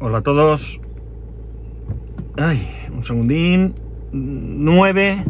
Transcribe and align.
Hola 0.00 0.18
a 0.18 0.20
todos. 0.22 0.80
Ay, 2.36 2.86
un 2.92 3.02
segundín. 3.02 3.74
9. 4.12 5.24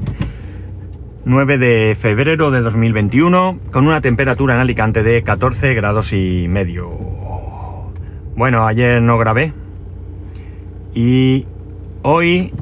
9 1.25 1.59
de 1.59 1.97
febrero 1.99 2.51
de 2.51 2.61
2021, 2.61 3.61
con 3.73 3.87
una 3.87 4.03
temperatura 4.03 4.55
en 4.55 4.61
Alicante 4.61 5.03
de 5.03 5.23
14 5.23 5.73
grados 5.73 6.13
y 6.13 6.49
medio. 6.49 6.91
Bueno, 8.37 8.67
ayer 8.67 9.01
no 9.01 9.17
grabé. 9.17 9.55
Y 10.93 11.47
hoy... 12.03 12.53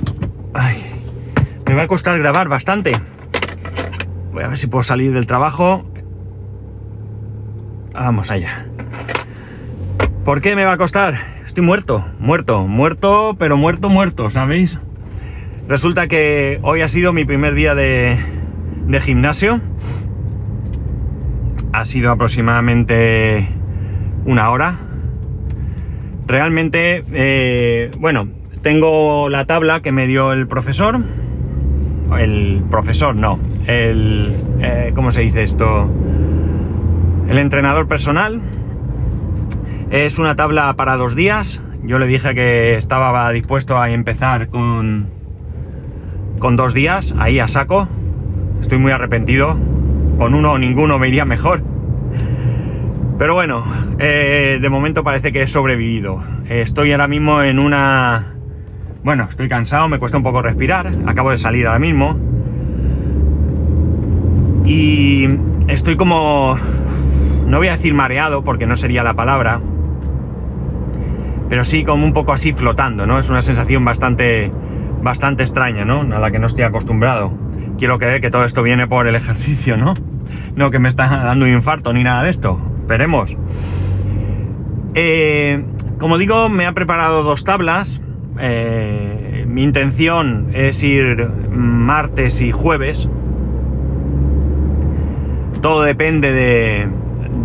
Ay, 0.54 0.84
me 1.66 1.74
va 1.74 1.82
a 1.82 1.86
costar 1.88 2.16
grabar 2.20 2.48
bastante. 2.48 2.92
Voy 4.32 4.44
a 4.44 4.48
ver 4.48 4.58
si 4.58 4.68
puedo 4.68 4.84
salir 4.84 5.12
del 5.12 5.26
trabajo. 5.26 5.84
Vamos 7.94 8.30
allá. 8.30 8.68
¿Por 10.24 10.40
qué 10.40 10.54
me 10.54 10.64
va 10.64 10.72
a 10.72 10.76
costar? 10.76 11.35
Estoy 11.56 11.64
muerto, 11.64 12.04
muerto, 12.18 12.66
muerto, 12.66 13.34
pero 13.38 13.56
muerto, 13.56 13.88
muerto, 13.88 14.28
¿sabéis? 14.28 14.78
Resulta 15.66 16.06
que 16.06 16.60
hoy 16.60 16.82
ha 16.82 16.88
sido 16.88 17.14
mi 17.14 17.24
primer 17.24 17.54
día 17.54 17.74
de, 17.74 18.18
gimnasio. 19.00 19.62
Ha 21.72 21.86
sido 21.86 22.12
aproximadamente 22.12 23.48
una 24.26 24.50
hora. 24.50 24.80
Realmente, 26.26 27.02
eh, 27.14 27.90
bueno, 27.98 28.28
tengo 28.60 29.30
la 29.30 29.46
tabla 29.46 29.80
que 29.80 29.92
me 29.92 30.06
dio 30.06 30.34
el 30.34 30.46
profesor. 30.46 31.00
El 32.18 32.64
profesor, 32.70 33.16
no. 33.16 33.40
El, 33.66 34.36
eh, 34.60 34.92
¿cómo 34.94 35.10
se 35.10 35.22
dice 35.22 35.42
esto? 35.42 35.90
El 37.30 37.38
entrenador 37.38 37.88
personal. 37.88 38.42
Es 39.90 40.18
una 40.18 40.34
tabla 40.34 40.74
para 40.74 40.96
dos 40.96 41.14
días. 41.14 41.60
Yo 41.84 42.00
le 42.00 42.08
dije 42.08 42.34
que 42.34 42.74
estaba 42.74 43.30
dispuesto 43.30 43.78
a 43.78 43.90
empezar 43.90 44.48
con, 44.48 45.08
con 46.40 46.56
dos 46.56 46.74
días, 46.74 47.14
ahí 47.20 47.38
a 47.38 47.46
saco. 47.46 47.86
Estoy 48.60 48.78
muy 48.78 48.90
arrepentido. 48.90 49.56
Con 50.18 50.34
uno 50.34 50.52
o 50.52 50.58
ninguno 50.58 50.98
me 50.98 51.06
iría 51.06 51.24
mejor. 51.24 51.62
Pero 53.16 53.34
bueno, 53.34 53.64
eh, 54.00 54.58
de 54.60 54.68
momento 54.68 55.04
parece 55.04 55.30
que 55.30 55.42
he 55.42 55.46
sobrevivido. 55.46 56.20
Estoy 56.48 56.90
ahora 56.90 57.06
mismo 57.06 57.42
en 57.42 57.60
una... 57.60 58.34
Bueno, 59.04 59.28
estoy 59.30 59.48
cansado, 59.48 59.88
me 59.88 60.00
cuesta 60.00 60.16
un 60.18 60.24
poco 60.24 60.42
respirar. 60.42 60.92
Acabo 61.06 61.30
de 61.30 61.38
salir 61.38 61.64
ahora 61.68 61.78
mismo. 61.78 62.18
Y 64.64 65.28
estoy 65.68 65.94
como... 65.94 66.58
No 67.46 67.58
voy 67.58 67.68
a 67.68 67.76
decir 67.76 67.94
mareado 67.94 68.42
porque 68.42 68.66
no 68.66 68.74
sería 68.74 69.04
la 69.04 69.14
palabra. 69.14 69.60
Pero 71.48 71.64
sí 71.64 71.84
como 71.84 72.04
un 72.04 72.12
poco 72.12 72.32
así 72.32 72.52
flotando, 72.52 73.06
¿no? 73.06 73.18
Es 73.18 73.28
una 73.28 73.42
sensación 73.42 73.84
bastante... 73.84 74.52
Bastante 75.02 75.44
extraña, 75.44 75.84
¿no? 75.84 76.00
A 76.00 76.18
la 76.18 76.30
que 76.32 76.40
no 76.40 76.46
estoy 76.46 76.64
acostumbrado. 76.64 77.32
Quiero 77.78 77.98
creer 77.98 78.20
que 78.20 78.30
todo 78.30 78.44
esto 78.44 78.64
viene 78.64 78.88
por 78.88 79.06
el 79.06 79.14
ejercicio, 79.14 79.76
¿no? 79.76 79.94
No 80.56 80.70
que 80.72 80.80
me 80.80 80.88
está 80.88 81.06
dando 81.06 81.44
un 81.44 81.52
infarto 81.52 81.92
ni 81.92 82.02
nada 82.02 82.24
de 82.24 82.30
esto. 82.30 82.58
Veremos. 82.88 83.36
Eh, 84.94 85.64
como 85.98 86.18
digo, 86.18 86.48
me 86.48 86.66
ha 86.66 86.72
preparado 86.72 87.22
dos 87.22 87.44
tablas. 87.44 88.00
Eh, 88.40 89.44
mi 89.46 89.62
intención 89.62 90.48
es 90.54 90.82
ir 90.82 91.30
martes 91.50 92.40
y 92.40 92.50
jueves. 92.50 93.08
Todo 95.60 95.82
depende 95.82 96.32
de, 96.32 96.88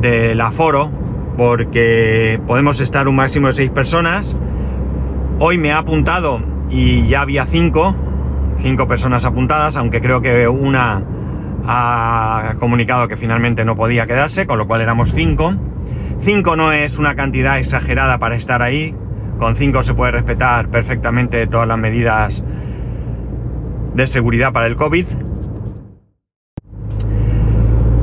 del 0.02 0.42
aforo, 0.42 0.90
porque 1.38 2.40
podemos 2.48 2.80
estar 2.80 3.08
un 3.08 3.16
máximo 3.16 3.48
de 3.48 3.54
seis 3.54 3.70
personas. 3.70 4.38
Hoy 5.40 5.58
me 5.58 5.72
ha 5.72 5.80
apuntado 5.80 6.42
y 6.70 7.08
ya 7.08 7.22
había 7.22 7.46
cinco, 7.46 7.96
cinco 8.58 8.88
personas 8.88 9.26
apuntadas, 9.26 9.76
aunque 9.76 10.02
creo 10.02 10.22
que 10.22 10.48
una 10.48 11.04
ha 11.66 12.56
comunicado 12.60 13.08
que 13.08 13.18
finalmente 13.18 13.66
no 13.66 13.76
podía 13.76 14.06
quedarse, 14.06 14.46
con 14.46 14.58
lo 14.58 14.68
cual 14.68 14.82
éramos 14.82 15.14
cinco. 15.14 15.54
Cinco 16.22 16.56
no 16.56 16.72
es 16.72 16.98
una 17.00 17.16
cantidad 17.16 17.58
exagerada 17.58 18.20
para 18.20 18.36
estar 18.36 18.62
ahí. 18.62 18.96
Con 19.38 19.56
cinco 19.56 19.82
se 19.82 19.94
puede 19.94 20.12
respetar 20.12 20.70
perfectamente 20.70 21.48
todas 21.48 21.68
las 21.68 21.78
medidas 21.78 22.44
de 23.96 24.08
seguridad 24.08 24.54
para 24.54 24.68
el 24.68 24.76
COVID. 24.76 25.06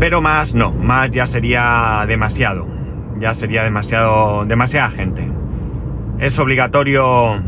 Pero 0.01 0.21
más 0.21 0.55
no, 0.55 0.73
más 0.73 1.11
ya 1.11 1.27
sería 1.27 2.05
demasiado. 2.07 2.78
Ya 3.19 3.35
sería 3.35 3.65
demasiado, 3.65 4.45
demasiada 4.45 4.91
gente. 4.91 5.31
Es 6.19 6.39
obligatorio 6.39 7.43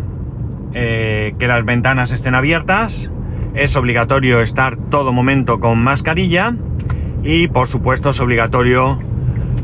eh, 0.72 1.34
que 1.38 1.46
las 1.46 1.64
ventanas 1.64 2.12
estén 2.12 2.34
abiertas. 2.34 3.10
Es 3.54 3.76
obligatorio 3.76 4.40
estar 4.40 4.76
todo 4.76 5.12
momento 5.12 5.60
con 5.60 5.78
mascarilla. 5.78 6.54
Y 7.22 7.48
por 7.48 7.68
supuesto 7.68 8.10
es 8.10 8.20
obligatorio 8.20 8.98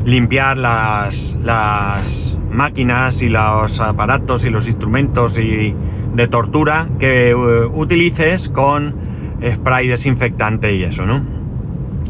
limpiar 0.05 0.57
las, 0.57 1.37
las 1.43 2.37
máquinas 2.51 3.21
y 3.21 3.29
los 3.29 3.79
aparatos 3.79 4.45
y 4.45 4.49
los 4.49 4.67
instrumentos 4.67 5.37
y 5.37 5.75
de 6.13 6.27
tortura 6.27 6.87
que 6.99 7.35
uh, 7.35 7.65
utilices 7.77 8.49
con 8.49 8.95
spray 9.45 9.87
desinfectante 9.87 10.73
y 10.73 10.83
eso, 10.83 11.05
¿no? 11.05 11.21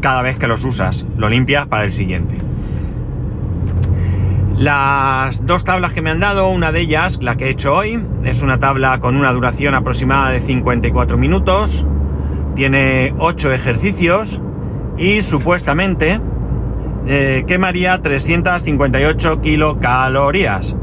Cada 0.00 0.22
vez 0.22 0.38
que 0.38 0.46
los 0.46 0.64
usas, 0.64 1.06
lo 1.16 1.28
limpias 1.28 1.66
para 1.66 1.84
el 1.84 1.92
siguiente. 1.92 2.47
Las 4.58 5.46
dos 5.46 5.62
tablas 5.62 5.92
que 5.92 6.02
me 6.02 6.10
han 6.10 6.18
dado, 6.18 6.48
una 6.48 6.72
de 6.72 6.80
ellas, 6.80 7.20
la 7.22 7.36
que 7.36 7.46
he 7.46 7.50
hecho 7.50 7.72
hoy, 7.72 8.04
es 8.24 8.42
una 8.42 8.58
tabla 8.58 8.98
con 8.98 9.14
una 9.14 9.32
duración 9.32 9.76
aproximada 9.76 10.30
de 10.30 10.40
54 10.40 11.16
minutos, 11.16 11.86
tiene 12.56 13.14
8 13.18 13.52
ejercicios 13.52 14.42
y 14.96 15.22
supuestamente 15.22 16.20
eh, 17.06 17.44
quemaría 17.46 18.02
358 18.02 19.40
kilocalorías. 19.40 20.74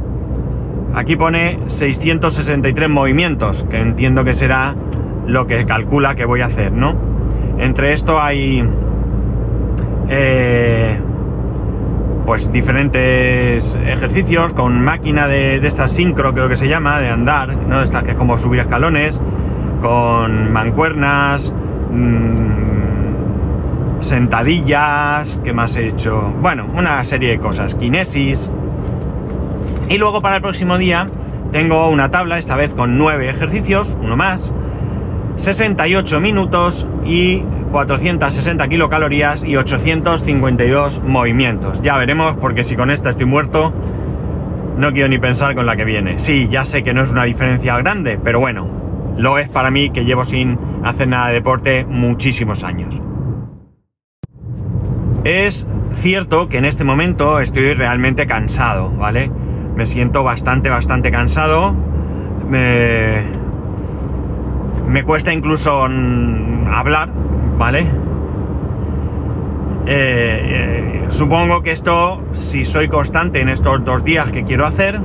Aquí 0.93 1.17
pone 1.17 1.59
663 1.67 2.89
movimientos, 2.89 3.63
que 3.69 3.81
entiendo 3.81 4.23
que 4.23 4.31
será 4.31 4.73
lo 5.27 5.47
que 5.47 5.65
calcula 5.65 6.15
que 6.15 6.23
voy 6.23 6.39
a 6.39 6.45
hacer, 6.45 6.71
¿no? 6.71 6.95
Entre 7.57 7.91
esto 7.91 8.21
hay... 8.21 8.63
Eh, 10.07 10.97
pues 12.25 12.51
diferentes 12.51 13.75
ejercicios 13.85 14.53
con 14.53 14.81
máquina 14.81 15.27
de, 15.27 15.57
esta 15.57 15.87
sincro, 15.87 16.33
creo 16.33 16.49
que 16.49 16.55
se 16.55 16.67
llama, 16.67 16.99
de 16.99 17.09
andar, 17.09 17.55
¿no? 17.55 17.81
Esta 17.81 18.03
que 18.03 18.11
es 18.11 18.17
como 18.17 18.37
subir 18.37 18.61
escalones, 18.61 19.21
con 19.81 20.51
mancuernas, 20.51 21.53
mmm, 21.91 22.65
sentadillas, 23.99 25.39
¿qué 25.43 25.53
más 25.53 25.75
he 25.75 25.87
hecho? 25.87 26.33
Bueno, 26.41 26.65
una 26.75 27.03
serie 27.03 27.29
de 27.29 27.39
cosas, 27.39 27.75
kinesis. 27.75 28.51
Y 29.89 29.97
luego 29.97 30.21
para 30.21 30.37
el 30.37 30.41
próximo 30.41 30.77
día 30.77 31.05
tengo 31.51 31.89
una 31.89 32.09
tabla, 32.09 32.37
esta 32.37 32.55
vez 32.55 32.73
con 32.73 32.97
nueve 32.97 33.29
ejercicios, 33.29 33.95
uno 34.01 34.17
más, 34.17 34.51
68 35.35 36.19
minutos 36.19 36.87
y 37.05 37.43
460 37.71 38.67
kilocalorías 38.67 39.43
y 39.43 39.57
852 39.57 41.01
movimientos. 41.03 41.81
Ya 41.81 41.97
veremos, 41.97 42.37
porque 42.37 42.63
si 42.63 42.75
con 42.75 42.89
esta 42.89 43.09
estoy 43.09 43.25
muerto, 43.25 43.73
no 44.77 44.91
quiero 44.91 45.09
ni 45.09 45.17
pensar 45.17 45.55
con 45.55 45.65
la 45.65 45.75
que 45.75 45.85
viene. 45.85 46.19
Sí, 46.19 46.47
ya 46.49 46.65
sé 46.65 46.83
que 46.83 46.93
no 46.93 47.03
es 47.03 47.11
una 47.11 47.25
diferencia 47.25 47.77
grande, 47.77 48.19
pero 48.21 48.39
bueno, 48.39 48.67
lo 49.17 49.37
es 49.37 49.49
para 49.49 49.71
mí 49.71 49.89
que 49.89 50.05
llevo 50.05 50.23
sin 50.23 50.57
hacer 50.83 51.07
nada 51.07 51.27
de 51.27 51.33
deporte 51.33 51.85
muchísimos 51.85 52.63
años. 52.63 53.01
Es 55.23 55.67
cierto 55.93 56.49
que 56.49 56.57
en 56.57 56.65
este 56.65 56.83
momento 56.83 57.39
estoy 57.39 57.73
realmente 57.73 58.27
cansado, 58.27 58.91
¿vale? 58.91 59.31
Me 59.75 59.85
siento 59.85 60.23
bastante, 60.23 60.69
bastante 60.69 61.11
cansado. 61.11 61.75
Me, 62.47 63.23
me 64.87 65.03
cuesta 65.03 65.33
incluso 65.33 65.83
hablar, 65.83 67.09
¿vale? 67.57 67.81
Eh, 69.87 69.87
eh, 69.87 71.05
supongo 71.09 71.61
que 71.61 71.71
esto, 71.71 72.23
si 72.31 72.65
soy 72.65 72.87
constante 72.87 73.41
en 73.41 73.49
estos 73.49 73.83
dos 73.83 74.03
días 74.03 74.31
que 74.31 74.43
quiero 74.43 74.65
hacer, 74.65 74.99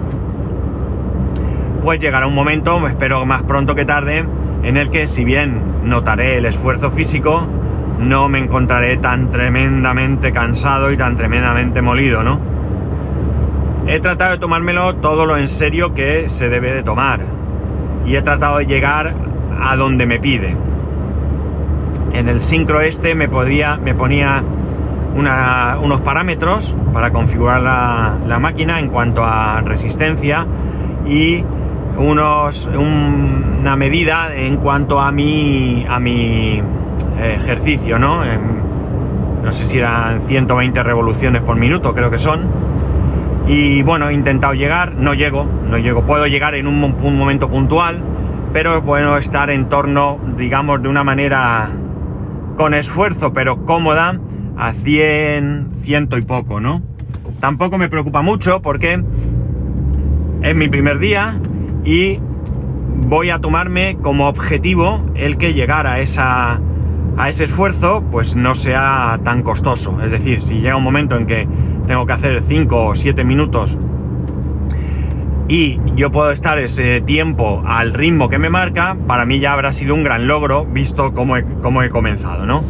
pues 1.83 1.99
llegará 2.01 2.27
un 2.27 2.35
momento, 2.35 2.87
espero 2.87 3.25
más 3.27 3.43
pronto 3.43 3.75
que 3.75 3.85
tarde, 3.85 4.25
en 4.63 4.77
el 4.77 4.91
que 4.91 5.07
si 5.07 5.25
bien 5.25 5.61
notaré 5.85 6.39
el 6.39 6.47
esfuerzo 6.47 6.91
físico, 6.91 7.47
no 7.99 8.29
me 8.29 8.39
encontraré 8.39 8.97
tan 8.97 9.31
tremendamente 9.31 10.33
cansado 10.33 10.91
y 10.91 10.97
tan 10.97 11.17
tremendamente 11.17 11.83
molido, 11.83 12.23
¿no? 12.23 12.41
He 13.87 14.01
tratado 14.01 14.33
de 14.33 14.39
tomármelo 14.39 14.97
todo 14.97 15.27
lo 15.27 15.37
en 15.37 15.49
serio 15.49 15.95
que 15.95 16.29
se 16.29 16.49
debe 16.49 16.73
de 16.73 16.83
tomar. 16.83 17.21
Y 18.07 18.15
he 18.15 18.23
tratado 18.23 18.59
de 18.59 18.67
llegar 18.67 19.15
a 19.61 19.77
donde 19.77 20.07
me 20.07 20.19
pide. 20.19 20.57
En 22.13 22.29
el 22.29 22.41
sincro 22.41 22.81
este 22.81 23.15
me, 23.15 23.29
podía, 23.29 23.77
me 23.77 23.95
ponía 23.95 24.43
unos 25.15 26.01
parámetros 26.01 26.75
para 26.93 27.11
configurar 27.11 27.61
la, 27.63 28.17
la, 28.27 28.39
máquina 28.39 28.79
en 28.79 28.89
cuanto 28.89 29.25
a 29.25 29.61
resistencia 29.61 30.47
y 31.07 31.45
unos, 31.97 32.69
una 32.73 33.77
medida 33.77 34.35
en 34.35 34.57
cuanto 34.57 35.01
a 35.01 35.11
mi, 35.11 35.85
a 35.89 35.99
mi 36.01 36.63
eh, 37.19 37.35
ejercicio, 37.37 37.99
¿no? 37.99 38.23
no 39.43 39.53
sé 39.53 39.65
si 39.65 39.79
eran 39.79 40.23
120 40.27 40.83
revoluciones 40.83 41.43
por 41.43 41.57
minuto, 41.57 41.95
creo 41.95 42.11
que 42.11 42.19
son. 42.19 42.47
Y 43.47 43.83
bueno, 43.83 44.09
he 44.09 44.15
intentado 44.15 44.53
llegar, 44.55 44.95
no 44.95 45.15
llego, 45.15 45.47
no 45.69 45.79
llego, 45.79 46.05
puedo 46.05 46.27
llegar 46.27 46.55
en 46.55 46.67
un, 46.67 46.83
un 47.03 47.19
momento 47.19 47.49
puntual, 47.49 48.03
pero 48.53 48.83
bueno 48.83 49.17
estar 49.17 49.51
en 49.51 49.69
torno, 49.69 50.19
digamos, 50.37 50.83
de 50.83 50.89
una 50.89 51.05
manera 51.05 51.71
con 52.57 52.75
esfuerzo, 52.75 53.33
pero 53.33 53.65
cómoda, 53.65 54.21
a 54.57 54.73
100, 54.73 55.71
ciento 55.83 56.19
y 56.19 56.23
poco, 56.23 56.61
¿no? 56.61 56.83
Tampoco 57.41 57.79
me 57.79 57.89
preocupa 57.89 58.23
mucho 58.23 58.61
porque 58.61 59.03
es 60.43 60.55
mi 60.55 60.69
primer 60.69 60.99
día 60.99 61.41
y 61.85 62.19
voy 63.09 63.31
a 63.31 63.39
tomarme 63.39 63.97
como 64.03 64.29
objetivo 64.29 65.03
el 65.15 65.39
que 65.39 65.55
llegar 65.55 65.87
a, 65.87 66.01
esa, 66.01 66.61
a 67.17 67.29
ese 67.29 67.45
esfuerzo 67.45 68.05
pues 68.11 68.35
no 68.35 68.55
sea 68.55 69.21
tan 69.25 69.43
costoso. 69.43 70.01
Es 70.03 70.11
decir, 70.11 70.43
si 70.43 70.61
llega 70.61 70.77
un 70.77 70.85
momento 70.85 71.17
en 71.17 71.27
que 71.27 71.49
tengo 71.87 72.05
que 72.05 72.13
hacer 72.13 72.43
5 72.47 72.87
o 72.87 72.95
7 72.95 73.25
minutos 73.25 73.79
y 75.51 75.81
yo 75.97 76.13
puedo 76.13 76.31
estar 76.31 76.61
ese 76.61 77.01
tiempo 77.01 77.65
al 77.67 77.93
ritmo 77.93 78.29
que 78.29 78.39
me 78.39 78.51
marca, 78.51 78.97
para 79.09 79.27
mí 79.27 79.41
ya 79.41 79.53
habrá 79.53 79.73
sido 79.73 79.97
un 79.97 80.05
gran 80.05 80.29
logro 80.29 80.65
visto 80.65 81.13
cómo 81.13 81.37
he, 81.37 81.41
he 81.41 81.89
comenzado, 81.89 82.47
¿no? 82.47 82.63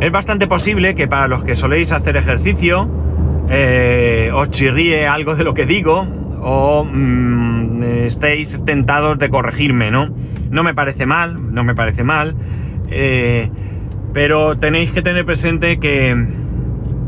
Es 0.00 0.12
bastante 0.12 0.46
posible 0.46 0.94
que 0.94 1.08
para 1.08 1.26
los 1.26 1.42
que 1.42 1.56
soléis 1.56 1.90
hacer 1.90 2.16
ejercicio 2.16 2.88
eh, 3.50 4.30
os 4.32 4.48
chirríe 4.50 5.08
algo 5.08 5.34
de 5.34 5.42
lo 5.42 5.54
que 5.54 5.66
digo 5.66 6.06
o 6.40 6.84
mm, 6.84 7.82
estéis 7.82 8.64
tentados 8.64 9.18
de 9.18 9.28
corregirme, 9.28 9.90
¿no? 9.90 10.14
No 10.50 10.62
me 10.62 10.72
parece 10.72 11.04
mal, 11.04 11.52
no 11.52 11.64
me 11.64 11.74
parece 11.74 12.04
mal, 12.04 12.36
eh, 12.90 13.50
pero 14.12 14.56
tenéis 14.56 14.92
que 14.92 15.02
tener 15.02 15.26
presente 15.26 15.80
que, 15.80 16.14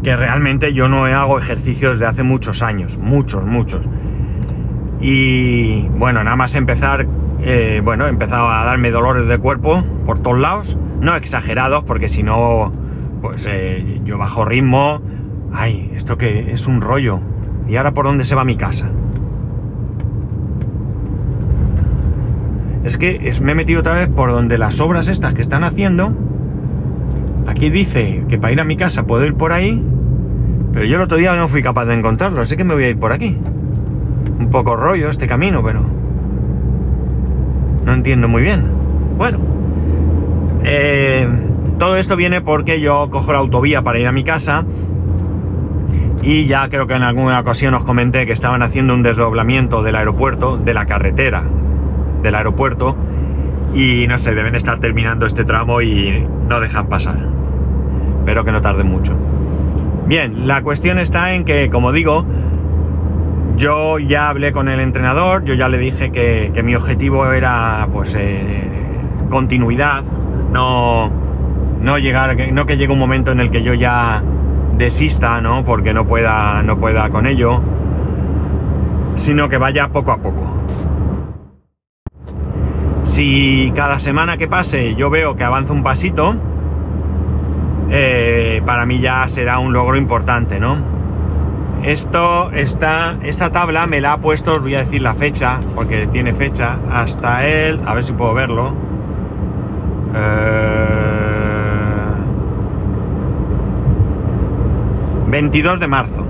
que 0.03 0.17
realmente 0.17 0.73
yo 0.75 0.89
no 0.89 1.05
hago 1.07 1.39
ejercicio 1.39 1.93
desde 1.93 2.07
hace 2.07 2.23
muchos 2.23 2.63
años, 2.63 2.99
muchos, 2.99 3.45
muchos. 3.45 3.87
Y 5.01 5.89
bueno, 5.91 6.23
nada 6.25 6.37
más 6.37 6.55
empezar, 6.55 7.07
eh, 7.41 7.81
bueno, 7.85 8.07
he 8.07 8.11
empezado 8.11 8.49
a 8.49 8.65
darme 8.65 8.91
dolores 8.91 9.29
de 9.29 9.39
cuerpo 9.39 9.85
por 10.07 10.21
todos 10.21 10.39
lados, 10.39 10.77
no 11.01 11.17
exagerados, 11.17 11.85
porque 11.85 12.09
si 12.09 12.23
no 12.23 12.73
pues 13.23 13.47
eh, 13.49 14.01
yo 14.05 14.19
bajo 14.19 14.45
ritmo. 14.45 15.01
Ay, 15.53 15.91
esto 15.95 16.19
que 16.19 16.53
es 16.53 16.67
un 16.67 16.81
rollo. 16.81 17.21
¿Y 17.69 17.77
ahora 17.77 17.93
por 17.93 18.05
dónde 18.05 18.25
se 18.25 18.35
va 18.35 18.45
mi 18.45 18.57
casa? 18.57 18.91
Es 22.85 22.97
que 22.99 23.33
me 23.41 23.53
he 23.53 23.55
metido 23.55 23.81
otra 23.81 23.95
vez 23.95 24.09
por 24.09 24.33
donde 24.33 24.59
las 24.59 24.81
obras 24.81 25.09
estas 25.09 25.35
que 25.35 25.41
están 25.41 25.63
haciendo. 25.63 26.13
Aquí 27.53 27.69
dice 27.69 28.25
que 28.31 28.39
para 28.39 28.55
ir 28.55 28.61
a 28.61 28.65
mi 28.65 28.77
casa 28.79 29.07
puedo 29.07 29.27
ir 29.27 29.35
por 29.35 29.53
ahí. 29.53 29.85
Pero 30.73 30.87
yo 30.87 30.97
el 30.97 31.03
otro 31.03 31.19
día 31.19 31.37
no 31.37 31.49
fui 31.49 31.63
capaz 31.63 31.85
de 31.85 31.93
encontrarlo, 31.93 32.41
así 32.41 32.57
que 32.57 32.65
me 32.65 32.73
voy 32.73 32.85
a 32.85 32.89
ir 32.89 32.99
por 32.99 33.13
aquí. 33.13 33.37
Un 34.39 34.49
poco 34.49 34.75
rollo 34.75 35.11
este 35.11 35.27
camino, 35.27 35.63
pero... 35.63 35.85
No 37.85 37.93
entiendo 37.93 38.27
muy 38.27 38.41
bien. 38.41 38.65
Bueno. 39.19 39.39
Eh, 40.65 41.29
todo 41.79 41.99
esto 41.99 42.17
viene 42.17 42.41
porque 42.41 42.81
yo 42.81 43.11
cojo 43.11 43.35
la 43.35 43.41
autovía 43.41 43.83
para 43.83 43.99
ir 43.99 44.07
a 44.07 44.13
mi 44.13 44.25
casa 44.25 44.65
y 46.23 46.47
ya 46.47 46.71
creo 46.71 46.87
que 46.87 46.95
en 46.95 47.03
alguna 47.03 47.39
ocasión 47.39 47.75
os 47.75 47.85
comenté 47.85 48.25
que 48.25 48.33
estaban 48.33 48.63
haciendo 48.63 48.95
un 48.95 49.03
desdoblamiento 49.03 49.83
del 49.83 49.97
aeropuerto, 49.97 50.57
de 50.57 50.73
la 50.73 50.87
carretera 50.87 51.45
del 52.23 52.35
aeropuerto 52.35 52.97
y 53.75 54.07
no 54.07 54.17
sé, 54.17 54.35
deben 54.35 54.55
estar 54.55 54.81
terminando 54.81 55.27
este 55.27 55.45
tramo 55.45 55.83
y 55.83 56.27
no 56.49 56.61
dejan 56.61 56.89
pasar. 56.89 57.42
Espero 58.23 58.45
que 58.45 58.53
no 58.53 58.61
tarde 58.61 58.85
mucho. 58.85 59.17
Bien, 60.07 60.47
la 60.47 60.63
cuestión 60.63 61.01
está 61.01 61.35
en 61.35 61.43
que, 61.43 61.69
como 61.71 61.91
digo, 61.91 62.25
yo 63.57 63.99
ya 63.99 64.29
hablé 64.29 64.53
con 64.53 64.69
el 64.69 64.79
entrenador, 64.79 65.43
yo 65.43 65.55
ya 65.55 65.69
le 65.69 65.77
dije 65.77 66.13
que, 66.13 66.63
mi 66.63 66.77
objetivo 66.77 67.33
era 67.33 67.89
pues 67.93 68.15
eh, 68.15 68.63
continuidad, 69.29 70.05
no 70.53 71.11
no 71.81 71.99
llegar, 71.99 72.37
no 72.53 72.65
que 72.65 72.77
llegue 72.77 72.93
un 72.93 73.01
momento 73.01 73.33
en 73.33 73.41
el 73.41 73.51
que 73.51 73.65
yo 73.65 73.75
ya 73.75 74.23
desista, 74.79 75.41
¿no? 75.41 75.65
Porque 75.65 75.93
no 75.93 76.07
pueda, 76.07 76.63
no 76.63 76.79
pueda 76.79 77.11
con 77.11 77.27
ello, 77.27 77.61
sino 79.17 79.49
que 79.49 79.59
vaya 79.59 79.89
poco 79.89 80.13
a 80.13 80.19
poco. 80.19 80.63
Si 83.03 83.73
cada 83.75 83.99
semana 83.99 84.37
que 84.37 84.47
pase 84.47 84.95
yo 84.95 85.11
veo 85.11 85.35
que 85.35 85.43
avanza 85.43 85.73
un 85.73 85.83
pasito, 85.83 86.37
eh, 87.95 88.63
para 88.65 88.87
mí 88.87 89.01
ya 89.01 89.29
será 89.29 89.59
un 89.59 89.75
logro 89.75 89.97
importante, 89.97 90.59
¿no? 90.59 90.79
Esto 91.83 92.51
está, 92.53 93.19
esta 93.23 93.53
tabla 93.53 93.87
me 93.87 94.01
la 94.01 94.13
ha 94.13 94.19
puesto, 94.19 94.55
os 94.55 94.63
voy 94.63 94.75
a 94.77 94.79
decir 94.79 95.03
la 95.03 95.15
fecha, 95.15 95.61
porque 95.75 96.07
tiene 96.07 96.33
fecha, 96.33 96.79
hasta 96.91 97.47
el, 97.47 97.81
a 97.87 97.93
ver 97.93 98.03
si 98.03 98.15
puedo 98.15 98.33
verlo. 98.33 98.73
Eh, 100.15 100.93
22 105.27 105.81
de 105.81 105.87
marzo. 105.87 106.27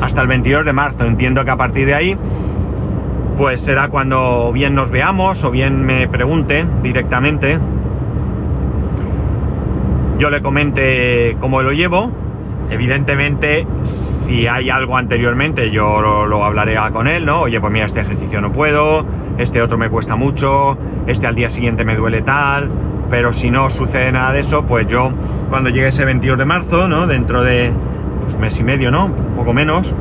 Hasta 0.00 0.22
el 0.22 0.28
22 0.28 0.64
de 0.64 0.72
marzo. 0.72 1.04
Entiendo 1.04 1.44
que 1.44 1.50
a 1.52 1.56
partir 1.56 1.86
de 1.86 1.94
ahí, 1.94 2.16
pues 3.36 3.60
será 3.60 3.88
cuando 3.88 4.50
bien 4.52 4.74
nos 4.74 4.90
veamos 4.90 5.44
o 5.44 5.50
bien 5.50 5.84
me 5.84 6.08
pregunte 6.08 6.66
directamente. 6.82 7.58
Yo 10.18 10.30
le 10.30 10.40
comente 10.40 11.36
cómo 11.40 11.62
lo 11.62 11.72
llevo. 11.72 12.10
Evidentemente, 12.70 13.66
si 13.82 14.46
hay 14.46 14.70
algo 14.70 14.96
anteriormente, 14.96 15.70
yo 15.70 16.00
lo, 16.00 16.44
hablaré 16.44 16.76
con 16.92 17.06
él, 17.06 17.24
¿no? 17.24 17.42
Oye, 17.42 17.60
pues 17.60 17.72
mira, 17.72 17.86
este 17.86 18.00
ejercicio 18.00 18.40
no 18.40 18.50
puedo, 18.50 19.06
este 19.38 19.62
otro 19.62 19.78
me 19.78 19.88
cuesta 19.88 20.16
mucho, 20.16 20.76
este 21.06 21.26
al 21.26 21.36
día 21.36 21.48
siguiente 21.48 21.84
me 21.84 21.94
duele 21.94 22.22
tal, 22.22 22.70
pero 23.08 23.32
si 23.32 23.50
no 23.50 23.70
sucede 23.70 24.10
nada 24.10 24.32
de 24.32 24.40
eso, 24.40 24.66
pues 24.66 24.86
yo 24.88 25.12
cuando 25.48 25.70
llegue 25.70 25.88
ese 25.88 26.04
22 26.04 26.38
de 26.38 26.44
marzo, 26.44 26.88
¿no? 26.88 27.06
Dentro 27.06 27.42
de, 27.42 27.70
pues 28.22 28.36
mes 28.36 28.58
y 28.58 28.64
medio, 28.64 28.90
¿no? 28.90 29.06
Un 29.06 29.36
poco 29.36 29.52
menos. 29.52 29.94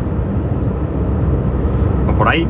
O 2.07 2.13
por 2.13 2.27
ahí. 2.29 2.47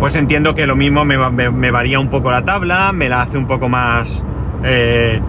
Pues 0.00 0.16
entiendo 0.16 0.54
que 0.54 0.66
lo 0.66 0.74
mismo 0.74 1.04
me, 1.04 1.70
varía 1.70 2.00
un 2.00 2.08
poco 2.08 2.32
la 2.32 2.44
tabla, 2.44 2.90
me 2.92 3.08
la 3.08 3.22
hace 3.22 3.38
un 3.38 3.46
poco 3.46 3.68
más... 3.68 4.24
Eh, 4.64 5.20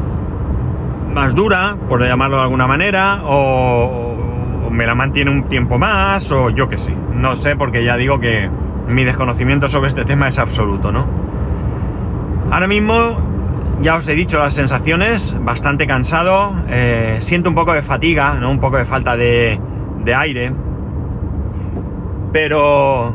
más 1.14 1.36
dura, 1.36 1.78
por 1.88 2.02
llamarlo 2.02 2.38
de 2.38 2.44
alguna 2.44 2.68
manera, 2.68 3.22
o, 3.24 4.70
me 4.72 4.86
la 4.86 4.96
mantiene 4.96 5.30
un 5.30 5.44
tiempo 5.44 5.78
más, 5.78 6.32
o 6.32 6.50
yo 6.50 6.68
que 6.68 6.78
sé. 6.78 6.96
No 7.14 7.38
sé, 7.38 7.56
porque 7.56 7.84
ya 7.84 7.96
digo 7.96 8.20
que 8.20 8.50
mi 8.88 9.04
desconocimiento 9.04 9.68
sobre 9.70 9.88
este 9.88 10.04
tema 10.04 10.28
es 10.28 10.40
absoluto, 10.40 10.92
¿no? 10.92 11.08
Ahora 12.52 12.68
mismo 12.68 13.18
ya 13.82 13.96
os 13.96 14.08
he 14.08 14.16
dicho 14.16 14.40
las 14.40 14.54
sensaciones, 14.54 15.36
bastante 15.42 15.88
cansado, 15.88 16.56
eh, 16.70 17.18
siento 17.20 17.50
un 17.50 17.56
poco 17.56 17.74
de 17.74 17.82
fatiga, 17.82 18.36
¿no? 18.36 18.50
un 18.50 18.60
poco 18.60 18.78
de 18.78 18.86
falta 18.86 19.16
de, 19.16 19.60
aire, 20.16 20.54
pero, 22.32 23.14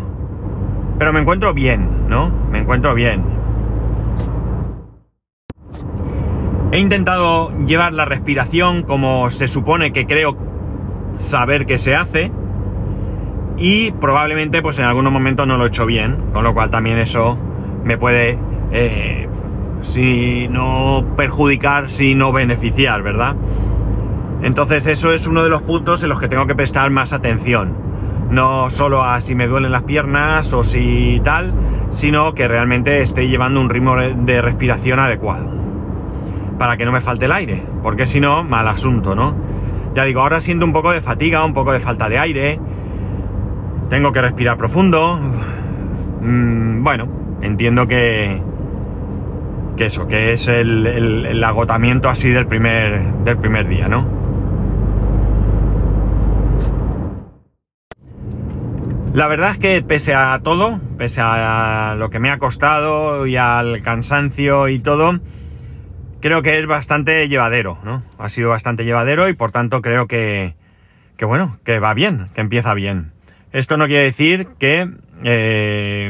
pero 0.99 1.13
me 1.13 1.21
encuentro 1.21 1.55
bien, 1.55 2.07
¿no? 2.09 2.31
Me 2.51 2.59
encuentro 2.61 2.95
bien. 2.95 3.38
He 6.71 6.81
intentado 6.81 7.51
llevar 7.65 7.95
la 7.95 8.05
respiración 8.05 8.83
como 8.83 9.31
se 9.31 9.47
supone 9.47 9.91
que 9.93 10.07
creo 10.07 10.37
saber 11.17 11.65
que 11.65 11.79
se 11.79 11.97
hace 11.97 12.31
y 13.57 13.91
probablemente 13.93 14.61
pues 14.61 14.79
en 14.79 14.85
algunos 14.85 15.11
momentos 15.11 15.47
no 15.47 15.57
lo 15.57 15.65
he 15.65 15.69
hecho 15.69 15.87
bien, 15.87 16.17
con 16.35 16.45
lo 16.45 16.53
cual 16.53 16.71
también 16.71 16.99
eso 16.99 17.39
me 17.85 17.97
puede 17.97 18.39
eh, 18.71 19.27
si 19.81 20.47
no 20.49 21.07
perjudicar, 21.17 21.89
sino 21.89 22.33
beneficiar, 22.33 23.03
¿verdad? 23.03 23.35
Entonces 24.43 24.87
eso 24.87 25.11
es 25.13 25.27
uno 25.27 25.43
de 25.43 25.49
los 25.49 25.63
puntos 25.63 26.03
en 26.03 26.11
los 26.11 26.21
que 26.21 26.29
tengo 26.29 26.47
que 26.47 26.55
prestar 26.55 26.91
más 26.91 27.15
atención. 27.15 27.75
No 28.31 28.69
solo 28.69 29.05
a 29.05 29.19
si 29.21 29.35
me 29.35 29.47
duelen 29.47 29.73
las 29.73 29.85
piernas 29.85 30.53
o 30.53 30.63
si 30.63 31.19
tal, 31.25 31.55
sino 31.89 32.35
que 32.35 32.47
realmente 32.47 33.01
esté 33.01 33.27
llevando 33.27 33.59
un 33.59 33.71
ritmo 33.71 33.97
de 33.97 34.43
respiración 34.43 35.01
adecuado. 35.01 35.68
Para 36.59 36.77
que 36.77 36.85
no 36.85 36.93
me 36.93 37.01
falte 37.01 37.27
el 37.27 37.33
aire, 37.33 37.63
porque 37.83 38.05
si 38.05 38.21
no, 38.21 38.43
mal 38.45 38.67
asunto, 38.67 39.15
¿no? 39.15 39.35
Ya 39.95 40.05
digo, 40.05 40.21
ahora 40.21 40.41
siento 40.41 40.65
un 40.65 40.73
poco 40.73 40.93
de 40.93 41.01
fatiga, 41.01 41.45
un 41.45 41.55
poco 41.55 41.73
de 41.73 41.81
falta 41.81 42.09
de 42.09 42.19
aire. 42.19 42.61
Tengo 43.89 44.13
que 44.13 44.21
respirar 44.21 44.57
profundo. 44.57 45.19
Mm, 46.21 46.83
bueno, 46.83 47.09
entiendo 47.43 47.87
que, 47.87 48.43
que 49.77 49.87
eso, 49.87 50.07
que 50.07 50.33
es 50.33 50.49
el, 50.49 51.43
agotamiento 51.43 52.09
así 52.09 52.31
del 52.31 52.47
primer, 52.47 53.03
del 53.25 53.39
primer 53.39 53.69
día, 53.69 53.89
¿no? 53.89 54.19
La 59.15 59.27
verdad 59.27 59.51
es 59.51 59.59
que 59.59 59.83
pese 59.83 60.15
a 60.15 60.39
todo, 60.43 60.79
pese 60.99 61.21
a 61.23 61.95
lo 61.99 62.11
que 62.11 62.21
me 62.21 62.31
ha 62.31 62.39
costado 62.39 63.27
y 63.27 63.37
al 63.37 63.83
cansancio 63.83 64.69
y 64.69 64.79
todo, 64.81 65.19
creo 66.21 66.43
que 66.43 66.59
es 66.59 66.67
bastante 66.67 67.29
llevadero, 67.29 67.79
¿no? 67.85 68.03
Ha 68.19 68.29
sido 68.29 68.51
bastante 68.51 68.85
llevadero 68.85 69.29
y 69.29 69.35
por 69.35 69.51
tanto 69.51 69.83
creo 69.83 70.07
que, 70.07 70.55
que 71.17 71.25
bueno, 71.25 71.59
que 71.65 71.79
va 71.79 71.95
bien, 71.95 72.29
que 72.35 72.41
empieza 72.41 72.75
bien. 72.75 73.13
Esto 73.53 73.77
no 73.77 73.87
quiere 73.87 74.05
decir 74.05 74.49
que 74.59 74.91
eh, 75.25 76.09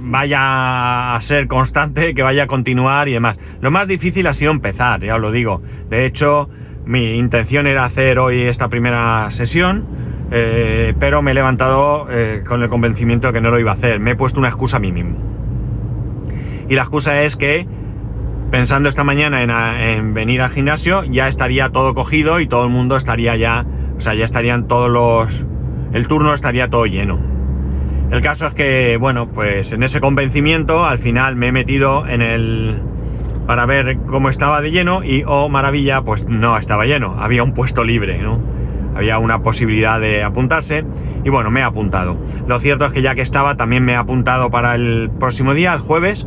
vaya 0.00 1.14
a 1.14 1.20
ser 1.20 1.46
constante, 1.46 2.14
que 2.14 2.22
vaya 2.22 2.44
a 2.44 2.46
continuar 2.46 3.08
y 3.08 3.12
demás. 3.12 3.36
Lo 3.60 3.70
más 3.70 3.88
difícil 3.88 4.26
ha 4.26 4.32
sido 4.32 4.50
empezar, 4.50 5.02
ya 5.02 5.16
os 5.16 5.20
lo 5.20 5.30
digo. 5.30 5.62
De 5.88 6.04
hecho, 6.04 6.48
mi 6.84 7.16
intención 7.16 7.66
era 7.66 7.84
hacer 7.84 8.18
hoy 8.18 8.42
esta 8.42 8.68
primera 8.68 9.30
sesión, 9.30 9.86
eh, 10.30 10.94
pero 10.98 11.22
me 11.22 11.30
he 11.30 11.34
levantado 11.34 12.06
eh, 12.10 12.42
con 12.46 12.62
el 12.62 12.68
convencimiento 12.68 13.28
de 13.28 13.34
que 13.34 13.40
no 13.40 13.50
lo 13.50 13.58
iba 13.58 13.72
a 13.72 13.74
hacer. 13.74 14.00
Me 14.00 14.12
he 14.12 14.16
puesto 14.16 14.38
una 14.38 14.48
excusa 14.48 14.78
a 14.78 14.80
mí 14.80 14.92
mismo. 14.92 15.16
Y 16.68 16.74
la 16.74 16.82
excusa 16.82 17.22
es 17.22 17.36
que, 17.36 17.66
pensando 18.50 18.88
esta 18.88 19.04
mañana 19.04 19.42
en, 19.42 19.50
en 19.50 20.14
venir 20.14 20.40
al 20.40 20.50
gimnasio, 20.50 21.04
ya 21.04 21.28
estaría 21.28 21.70
todo 21.70 21.94
cogido 21.94 22.40
y 22.40 22.46
todo 22.46 22.64
el 22.64 22.70
mundo 22.70 22.96
estaría 22.96 23.36
ya, 23.36 23.66
o 23.96 24.00
sea, 24.00 24.14
ya 24.14 24.24
estarían 24.24 24.66
todos 24.68 24.90
los... 24.90 25.44
El 25.92 26.06
turno 26.06 26.34
estaría 26.34 26.68
todo 26.68 26.86
lleno. 26.86 27.18
El 28.10 28.20
caso 28.22 28.46
es 28.46 28.54
que, 28.54 28.96
bueno, 28.98 29.28
pues 29.28 29.72
en 29.72 29.82
ese 29.82 30.00
convencimiento 30.00 30.86
al 30.86 30.98
final 30.98 31.36
me 31.36 31.48
he 31.48 31.52
metido 31.52 32.06
en 32.06 32.22
el... 32.22 32.80
para 33.46 33.66
ver 33.66 33.98
cómo 34.06 34.30
estaba 34.30 34.62
de 34.62 34.70
lleno 34.70 35.04
y, 35.04 35.24
oh 35.26 35.48
maravilla, 35.48 36.02
pues 36.02 36.26
no 36.26 36.56
estaba 36.56 36.86
lleno, 36.86 37.16
había 37.18 37.42
un 37.42 37.52
puesto 37.52 37.84
libre, 37.84 38.18
¿no? 38.22 38.40
Había 38.94 39.18
una 39.18 39.42
posibilidad 39.42 40.00
de 40.00 40.24
apuntarse 40.24 40.84
y 41.22 41.28
bueno, 41.28 41.50
me 41.50 41.60
he 41.60 41.62
apuntado. 41.62 42.16
Lo 42.46 42.58
cierto 42.60 42.86
es 42.86 42.92
que 42.92 43.02
ya 43.02 43.14
que 43.14 43.20
estaba, 43.20 43.56
también 43.56 43.84
me 43.84 43.92
he 43.92 43.96
apuntado 43.96 44.50
para 44.50 44.74
el 44.74 45.10
próximo 45.20 45.54
día, 45.54 45.72
el 45.72 45.80
jueves, 45.80 46.26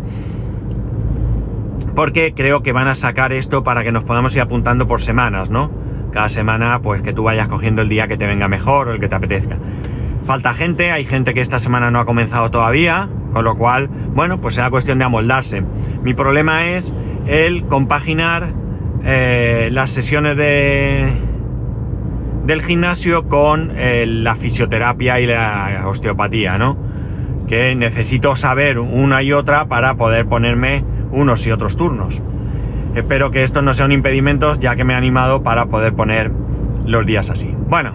porque 1.96 2.34
creo 2.34 2.64
que 2.64 2.72
van 2.72 2.88
a 2.88 2.96
sacar 2.96 3.34
esto 3.34 3.64
para 3.64 3.84
que 3.84 3.92
nos 3.92 4.04
podamos 4.04 4.36
ir 4.36 4.42
apuntando 4.42 4.88
por 4.88 5.02
semanas, 5.02 5.50
¿no? 5.50 5.72
Cada 6.12 6.30
semana, 6.30 6.82
pues 6.82 7.02
que 7.02 7.14
tú 7.14 7.24
vayas 7.24 7.48
cogiendo 7.48 7.82
el 7.82 7.90
día 7.90 8.08
que 8.08 8.18
te 8.18 8.28
venga 8.28 8.48
mejor 8.48 8.90
o 8.90 8.94
el 8.94 9.00
que 9.00 9.08
te 9.08 9.16
apetezca. 9.16 9.58
Falta 10.26 10.54
gente, 10.54 10.92
hay 10.92 11.06
gente 11.06 11.34
que 11.34 11.42
esta 11.42 11.58
semana 11.58 11.90
no 11.90 12.00
ha 12.00 12.06
comenzado 12.06 12.52
todavía, 12.52 13.10
con 13.32 13.44
lo 13.44 13.56
cual, 13.56 13.90
bueno, 14.14 14.40
pues 14.40 14.56
será 14.56 14.70
cuestión 14.70 15.00
de 15.00 15.06
amoldarse. 15.06 15.64
Mi 16.04 16.14
problema 16.14 16.68
es 16.68 16.94
el 17.28 17.66
compaginar 17.66 18.54
eh, 19.04 19.70
las 19.72 19.90
sesiones 19.90 20.38
de, 20.38 21.12
del 22.46 22.62
gimnasio 22.62 23.28
con 23.28 23.74
eh, 23.76 24.06
la 24.06 24.36
fisioterapia 24.36 25.20
y 25.20 25.26
la 25.26 25.84
osteopatía, 25.88 26.58
¿no? 26.58 26.78
Que 27.48 27.76
necesito 27.76 28.36
saber 28.36 28.80
una 28.80 29.24
y 29.24 29.34
otra 29.34 29.66
para 29.66 29.96
poder 29.96 30.28
ponerme 30.28 30.86
unos 31.12 31.46
y 31.46 31.52
otros 31.52 31.78
turnos. 31.78 32.22
Espero 32.96 33.32
que 33.32 33.44
esto 33.44 33.62
no 33.62 33.74
sea 33.74 33.86
un 33.86 33.92
impedimento, 33.92 34.56
ya 34.56 34.76
que 34.76 34.84
me 34.84 34.94
he 34.94 34.96
animado 34.96 35.44
para 35.44 35.68
poder 35.68 35.94
poner 35.94 36.32
los 36.86 37.06
días 37.06 37.30
así. 37.30 37.56
Bueno, 37.68 37.94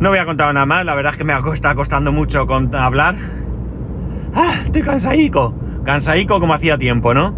no 0.00 0.10
voy 0.10 0.18
a 0.18 0.24
contar 0.24 0.54
nada 0.54 0.66
más, 0.66 0.84
la 0.84 0.94
verdad 0.94 1.12
es 1.12 1.18
que 1.18 1.24
me 1.24 1.34
está 1.52 1.74
costando 1.74 2.12
mucho 2.12 2.46
hablar. 2.72 3.16
¡Ah! 4.34 4.54
Estoy 4.64 4.82
cansaico. 4.82 5.54
Cansaico 5.84 6.40
como 6.40 6.54
hacía 6.54 6.78
tiempo, 6.78 7.14
¿no? 7.14 7.34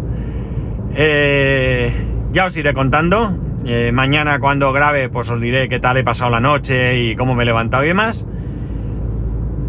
Eh, 0.95 1.93
ya 2.31 2.45
os 2.45 2.55
iré 2.55 2.73
contando. 2.73 3.37
Eh, 3.65 3.91
mañana 3.93 4.39
cuando 4.39 4.71
grabe, 4.73 5.09
pues 5.09 5.29
os 5.29 5.39
diré 5.39 5.69
qué 5.69 5.79
tal 5.79 5.97
he 5.97 6.03
pasado 6.03 6.29
la 6.29 6.39
noche 6.39 6.99
y 6.99 7.15
cómo 7.15 7.33
me 7.33 7.43
he 7.43 7.45
levantado 7.45 7.83
y 7.83 7.87
demás. 7.87 8.25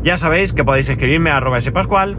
Ya 0.02 0.18
sabéis 0.18 0.52
que 0.52 0.64
podéis 0.64 0.88
escribirme 0.88 1.30
a 1.30 1.38
arroba 1.38 1.60
spascual, 1.60 2.18